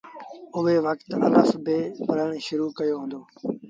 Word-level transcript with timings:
اُئي 0.55 0.77
وکت 0.85 1.09
الڦ 1.25 1.49
بي 1.65 1.77
پڙهڻ 2.05 2.31
شرو 2.45 2.67
ڪيو 2.77 2.95
هُݩدو۔ 3.01 3.19